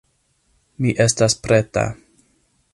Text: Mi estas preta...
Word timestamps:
Mi 0.85 0.95
estas 1.05 1.37
preta... 1.45 1.87